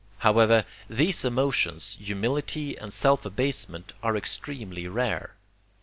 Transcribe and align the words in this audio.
However, 0.17 0.65
these 0.89 1.23
emotions, 1.23 1.95
humility 1.99 2.75
and 2.75 2.91
self 2.91 3.23
abasement, 3.23 3.93
are 4.01 4.17
extremely 4.17 4.87
rare. 4.87 5.35